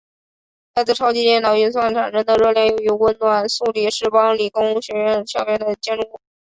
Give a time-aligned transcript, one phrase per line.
[0.73, 6.19] 来自超级电脑运算产生的热量用于温暖苏黎世联邦理工学院校园的建筑物。